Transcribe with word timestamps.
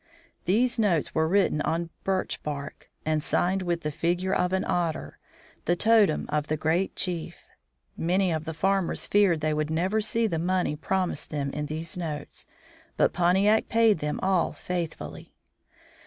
These 0.45 0.79
notes 0.79 1.13
were 1.13 1.27
written 1.27 1.61
on 1.61 1.91
birch 2.03 2.41
bark, 2.41 2.89
and 3.05 3.21
signed 3.21 3.61
with 3.61 3.81
the 3.81 3.91
figure 3.91 4.33
of 4.33 4.51
an 4.51 4.65
otter, 4.65 5.19
the 5.65 5.75
totem 5.75 6.25
of 6.29 6.47
the 6.47 6.57
great 6.57 6.95
chief. 6.95 7.37
Many 7.95 8.31
of 8.31 8.45
the 8.45 8.53
farmers 8.55 9.05
feared 9.05 9.41
they 9.41 9.53
would 9.53 9.69
never 9.69 10.01
see 10.01 10.25
the 10.25 10.39
money 10.39 10.75
promised 10.75 11.29
them 11.29 11.51
in 11.51 11.67
these 11.67 11.97
notes, 11.97 12.47
but 12.97 13.13
Pontiac 13.13 13.69
paid 13.69 13.99
them 13.99 14.19
all 14.23 14.53
faithfully. 14.53 15.35